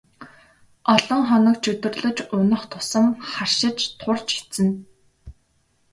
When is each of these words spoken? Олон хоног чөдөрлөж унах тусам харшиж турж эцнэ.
Олон 0.93 1.21
хоног 1.29 1.57
чөдөрлөж 1.63 2.17
унах 2.37 2.63
тусам 2.71 3.07
харшиж 3.31 3.79
турж 3.99 4.29
эцнэ. 4.41 4.69